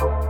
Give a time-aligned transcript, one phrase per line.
[0.00, 0.29] you.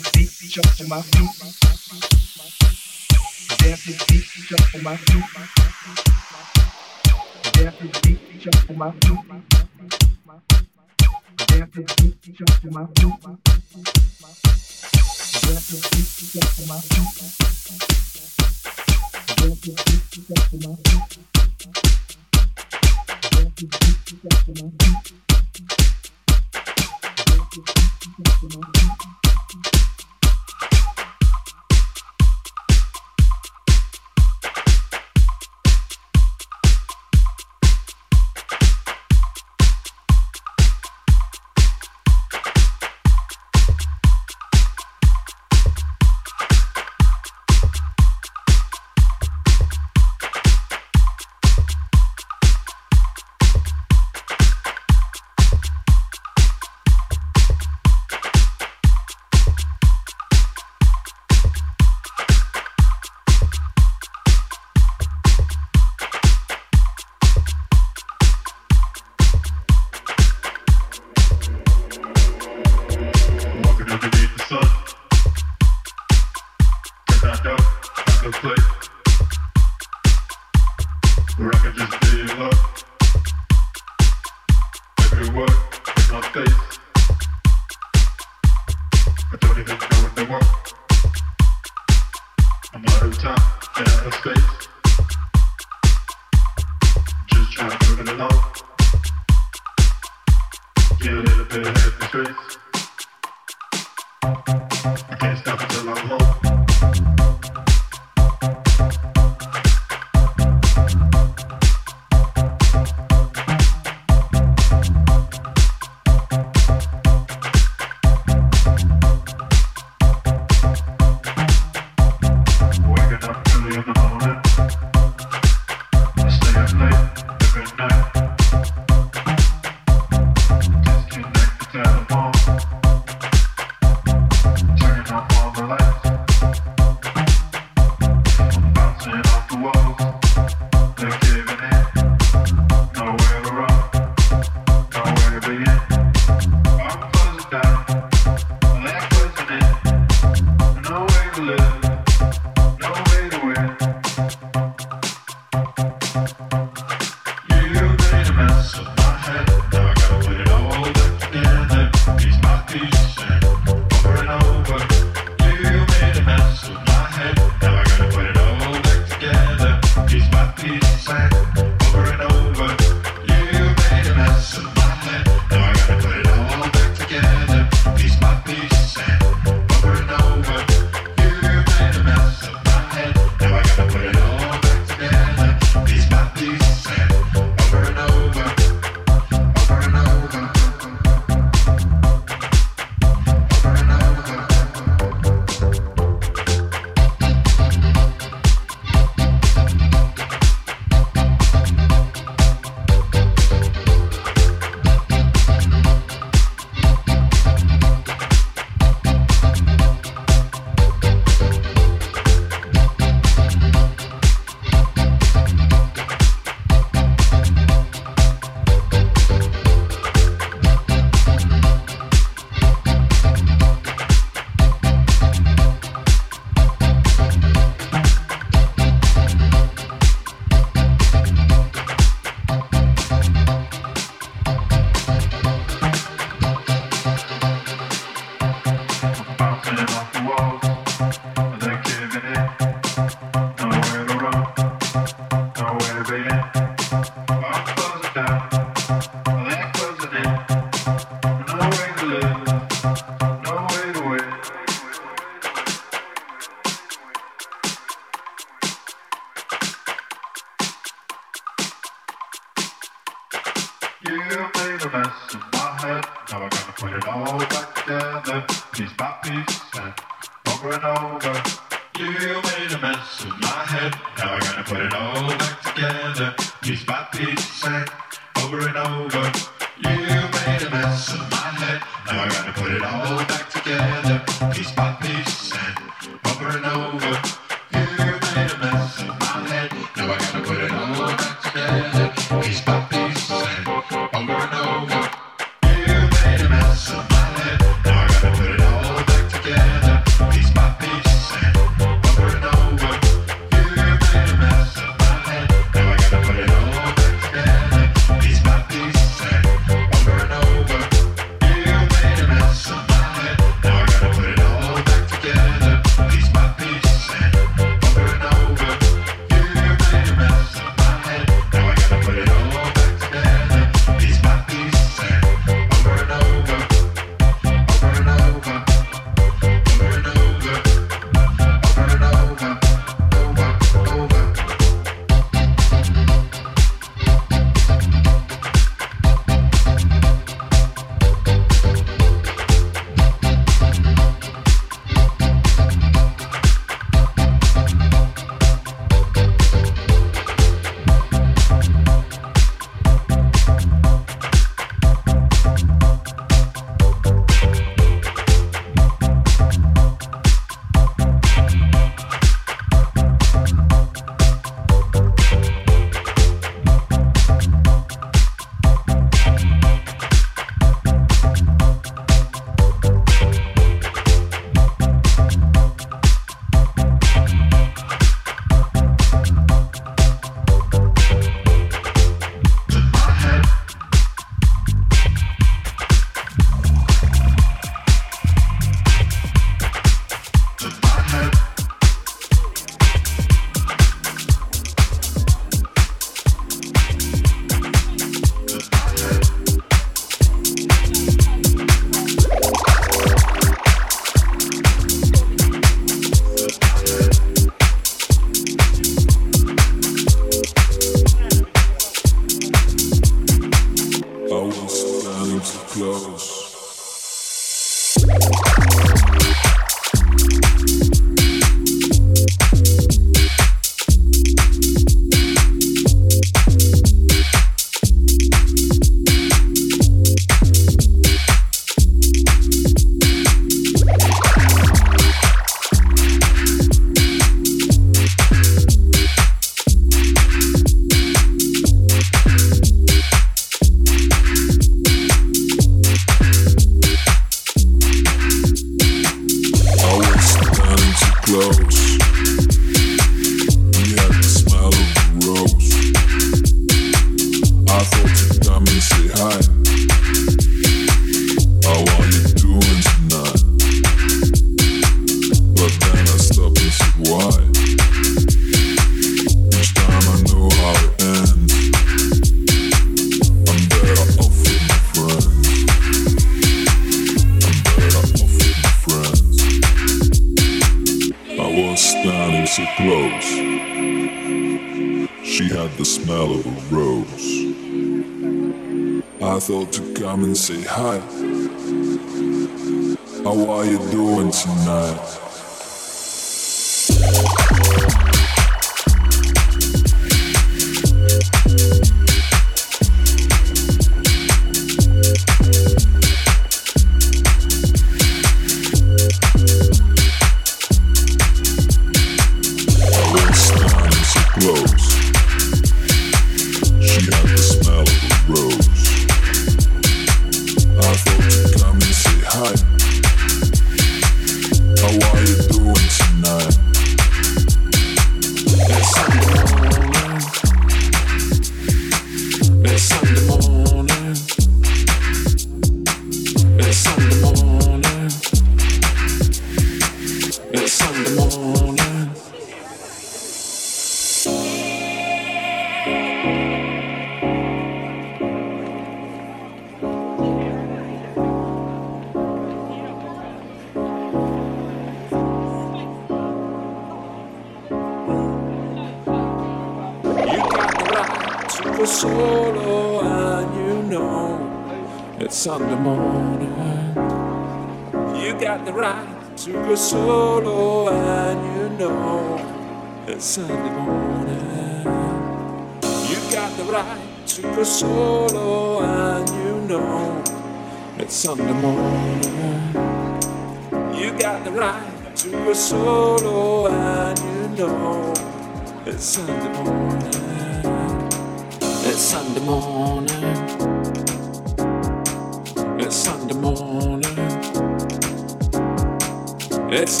[599.76, 600.00] It's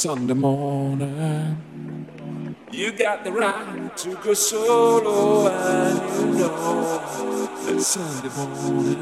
[0.00, 1.58] Sunday morning.
[2.72, 8.96] You got the right to go solo, and you know that Sunday morning.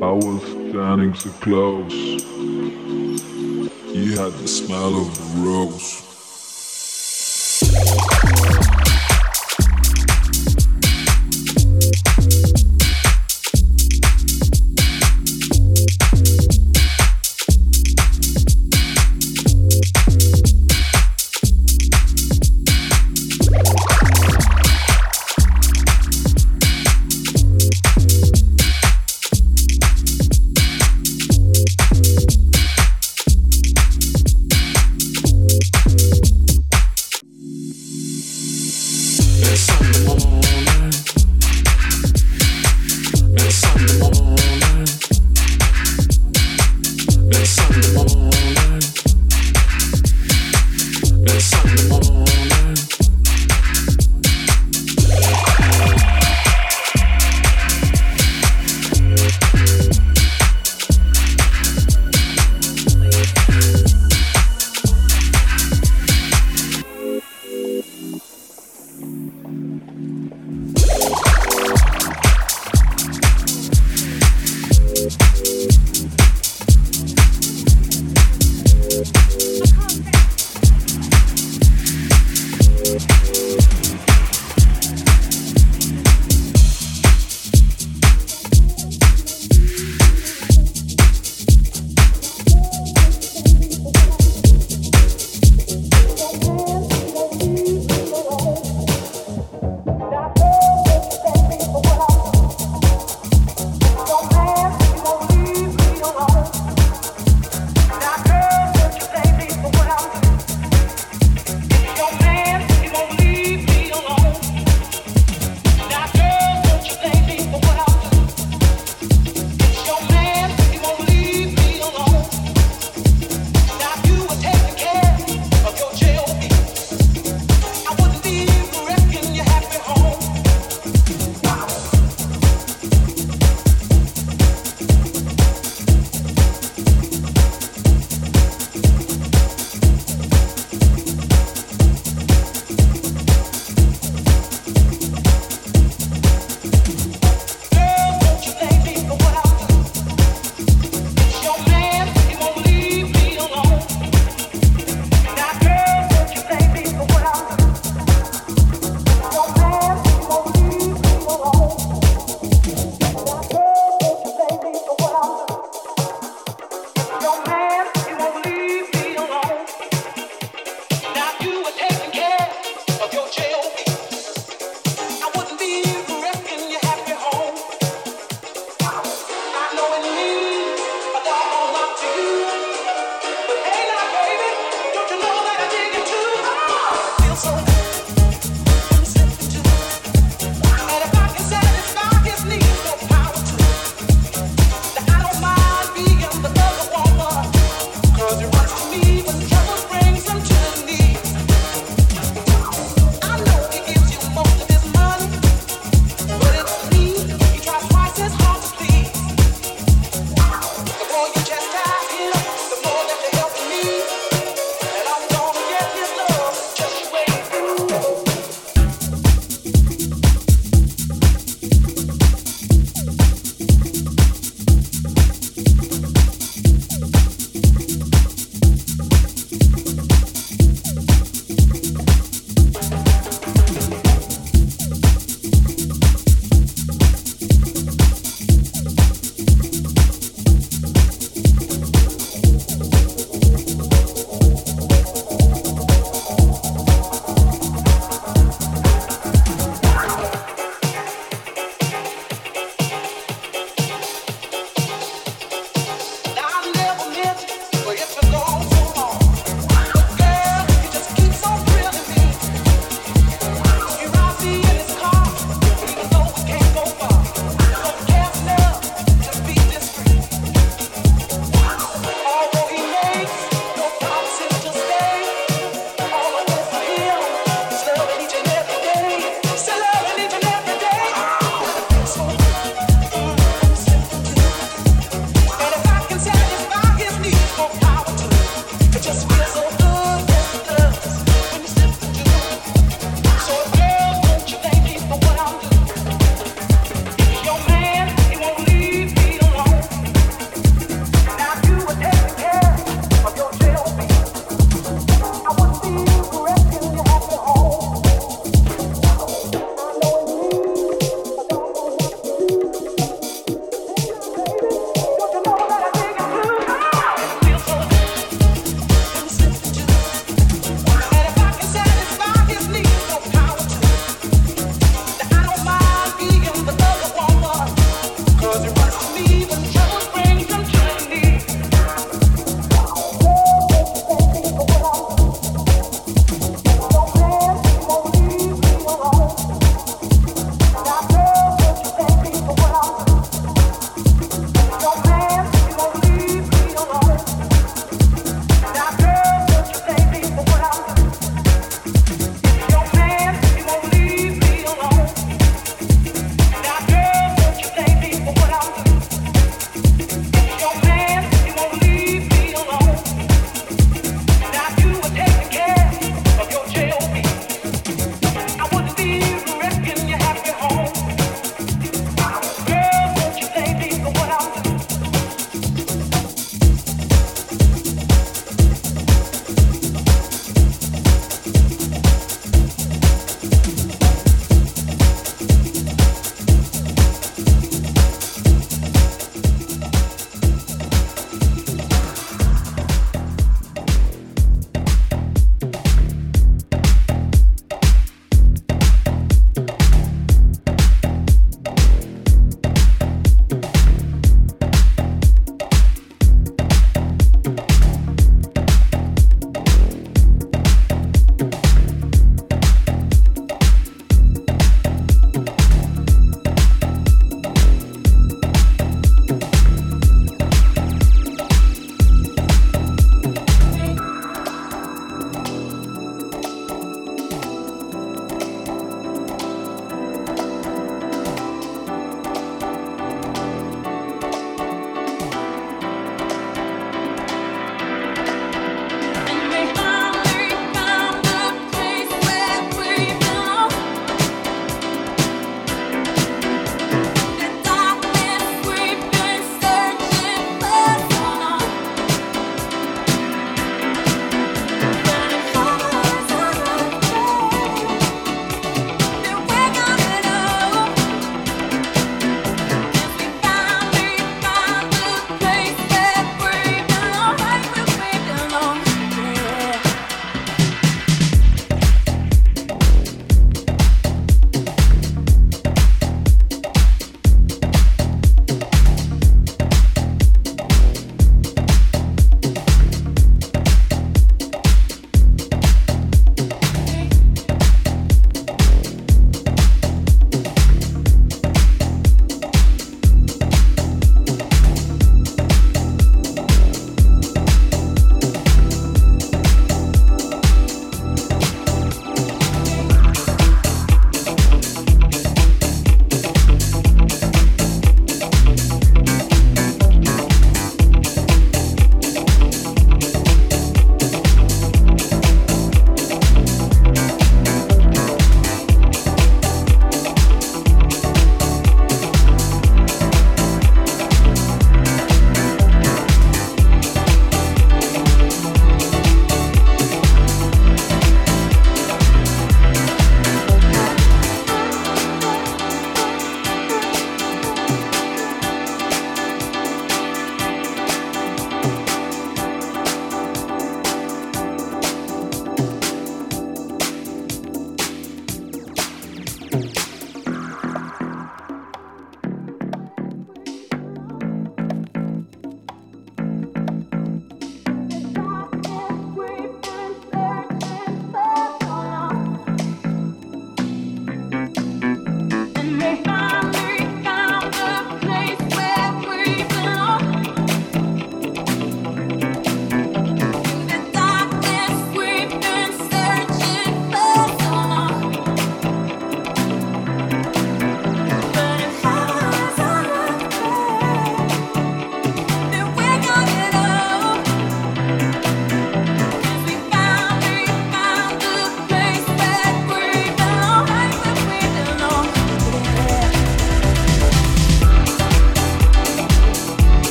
[0.00, 1.92] I was standing so close.
[3.92, 5.91] You had the smell of rose.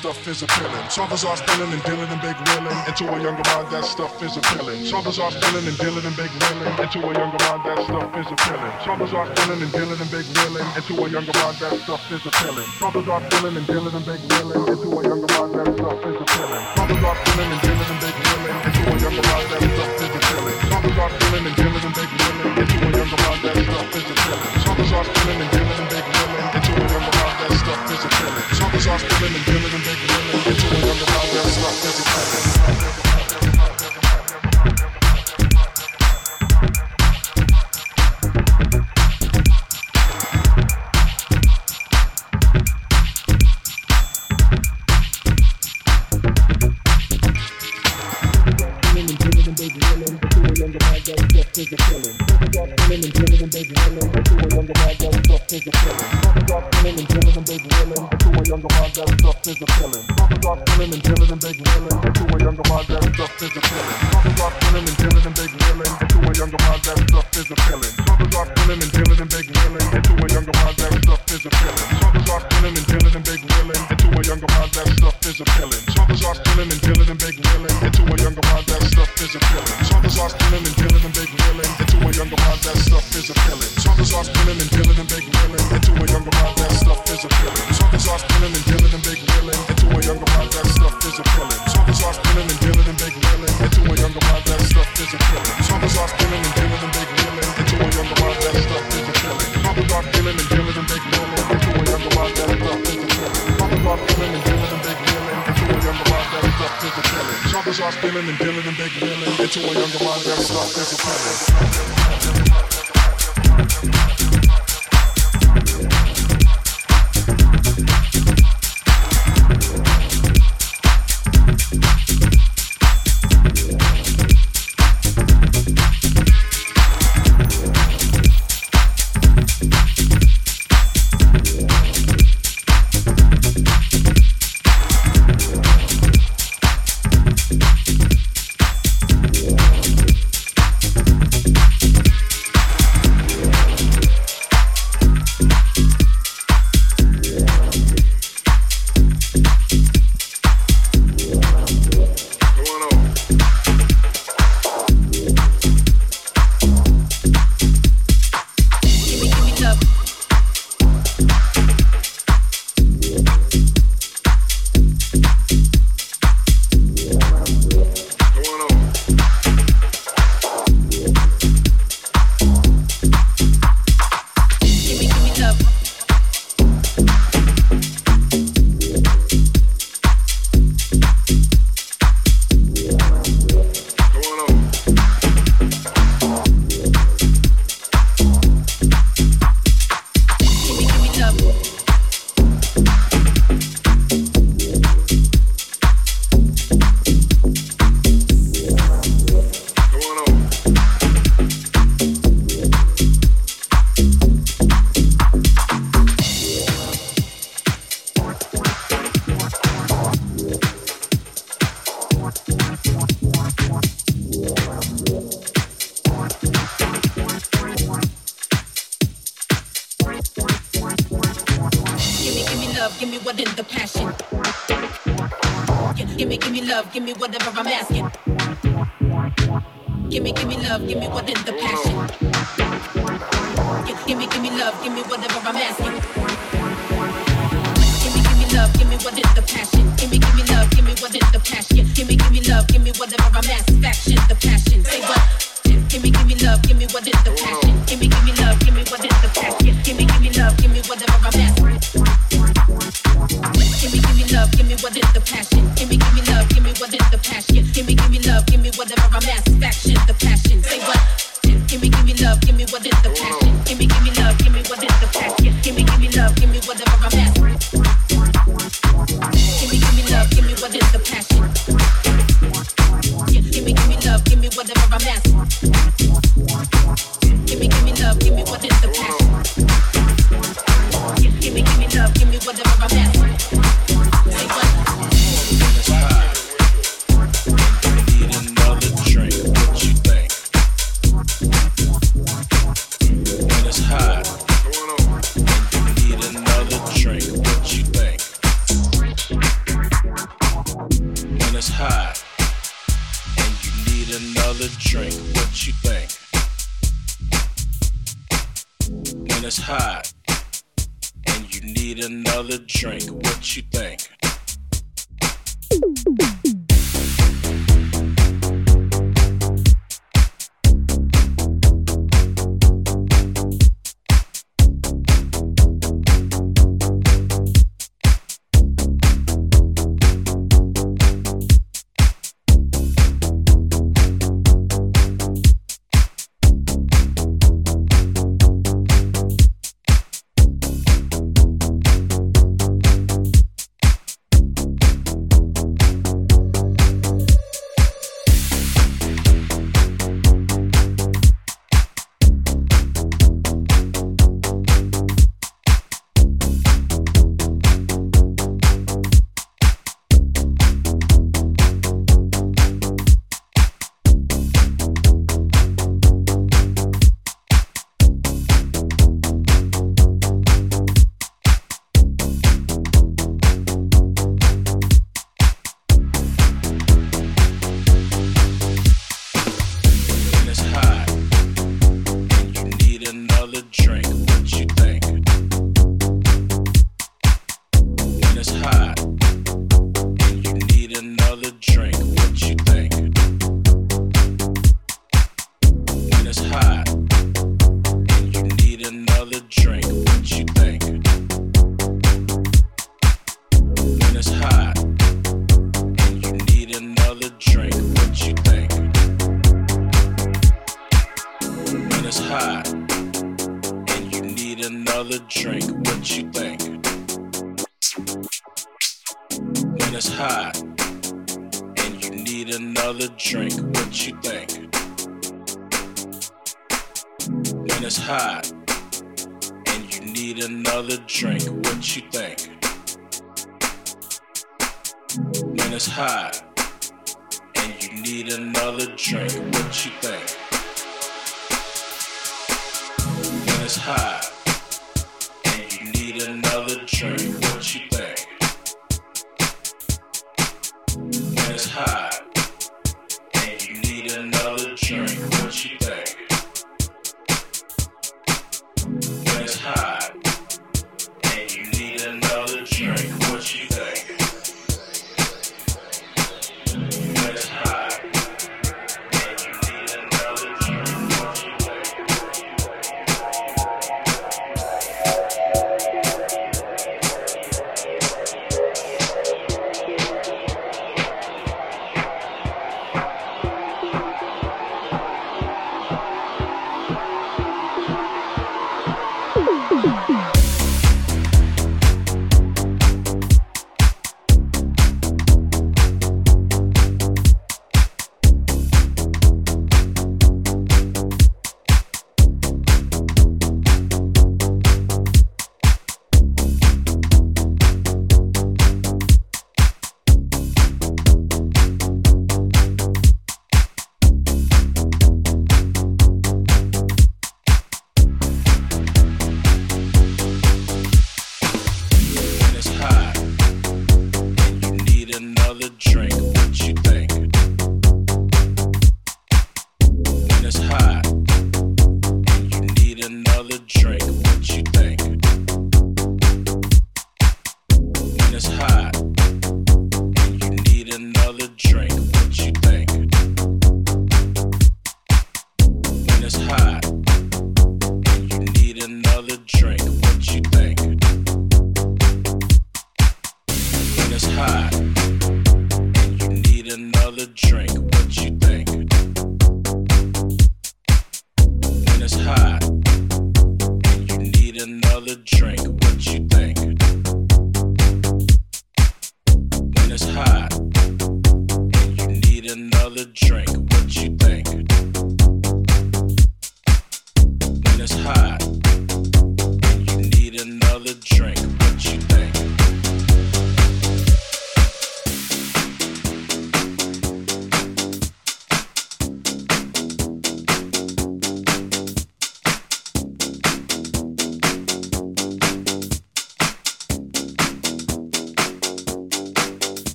[0.00, 0.84] Stuff is appealing.
[0.96, 2.78] Others are spinning and dealing and big wheeling.
[2.88, 4.80] Into a younger mind, that stuff is appealing.
[4.88, 6.72] Others are spinning and dealing and big wheeling.
[6.80, 8.72] Into a younger mind, that stuff is appealing.
[8.88, 10.68] Others are spinning and dealing and big wheeling.
[10.72, 12.68] Into a younger mind, that stuff is appealing.
[12.80, 14.62] Others are spinning and dealing and big wheeling.
[14.72, 16.64] Into a younger mind, that stuff is appealing.
[16.80, 17.69] Others are spinning and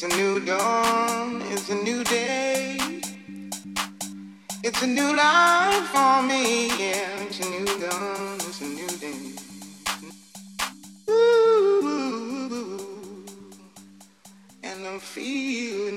[0.00, 2.78] It's a new dawn, it's a new day.
[4.62, 7.24] It's a new life for me, yeah.
[7.24, 9.34] It's a new dawn, it's a new day.
[11.10, 12.46] Ooh,
[14.62, 15.87] and I'm feeling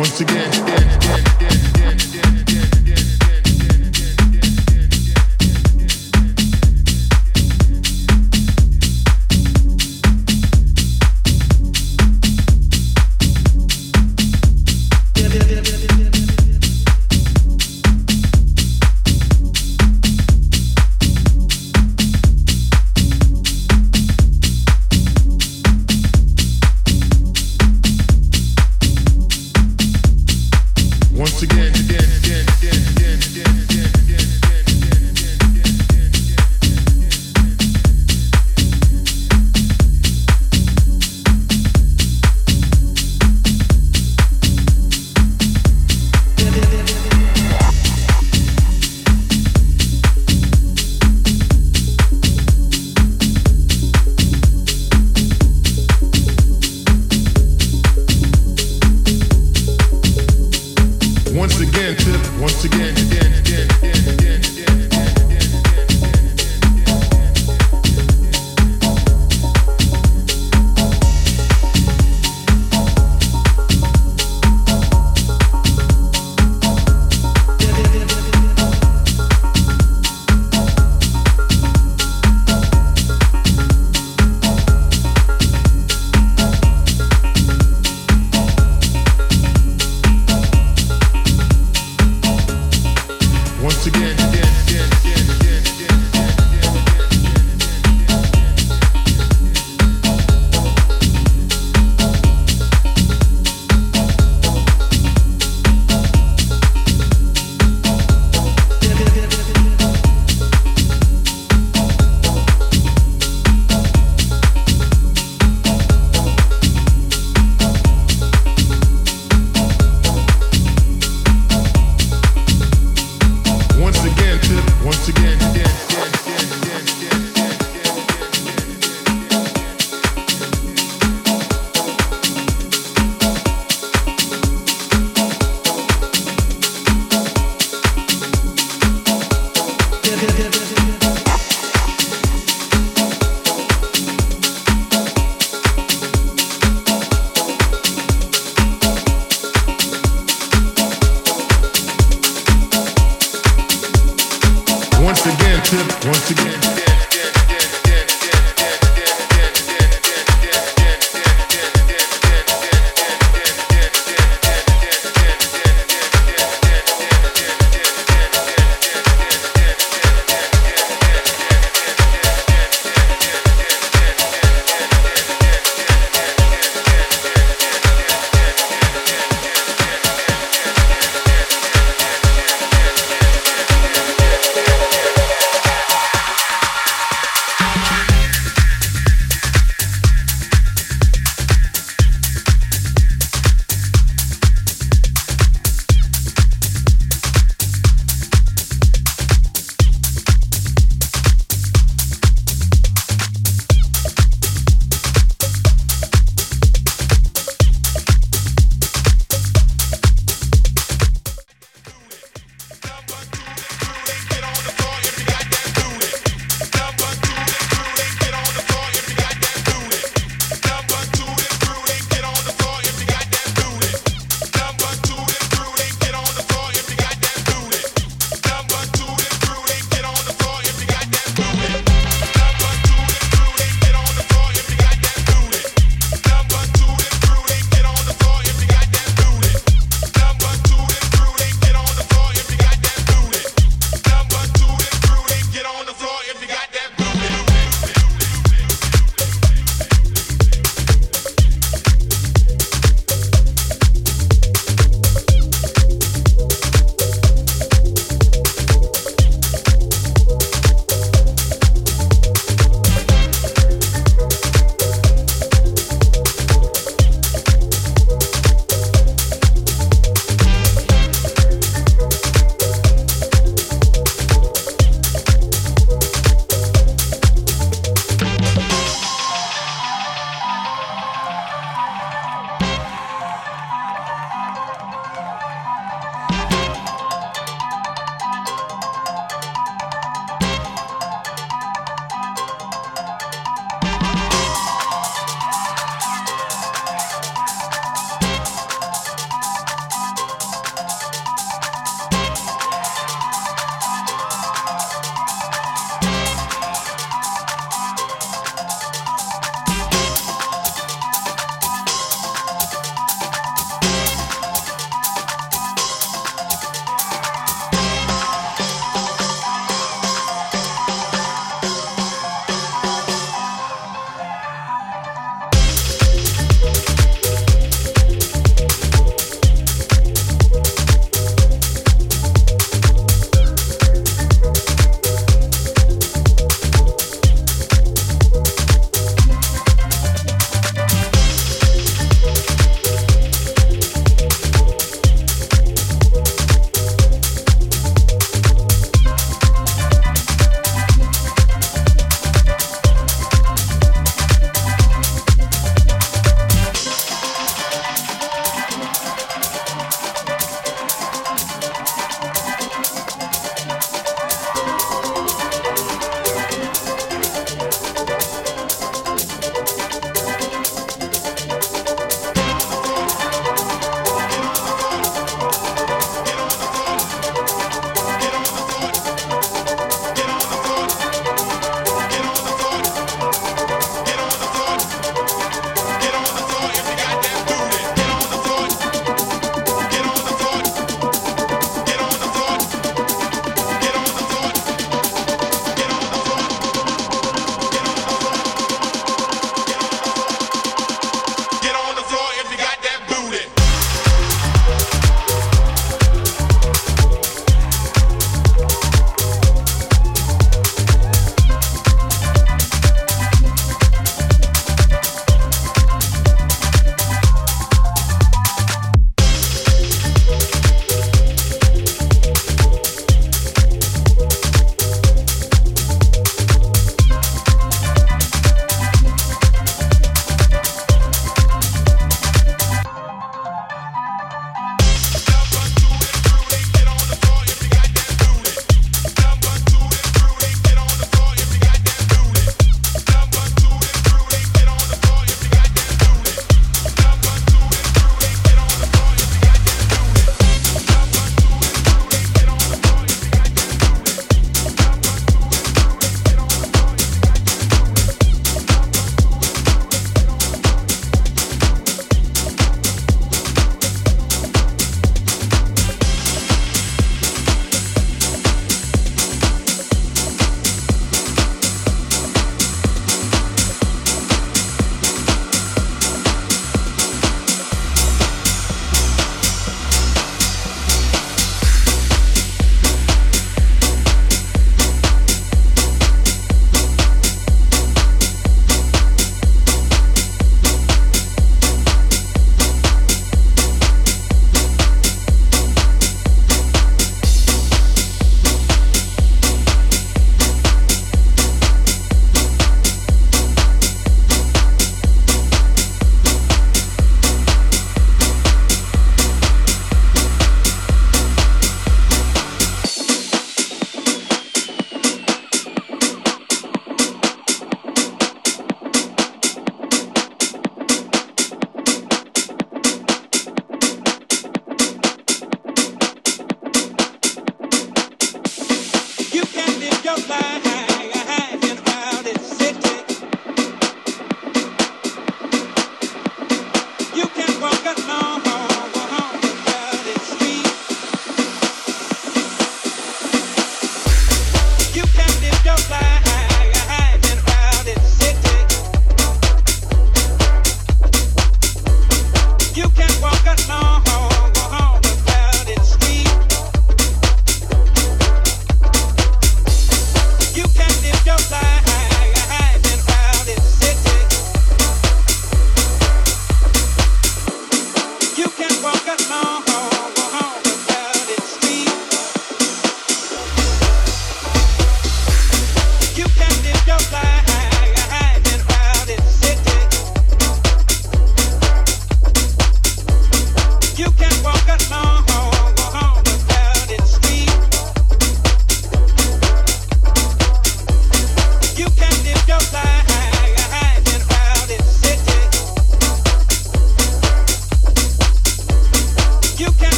[0.00, 2.09] Once again.